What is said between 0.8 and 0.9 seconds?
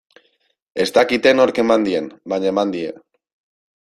Ez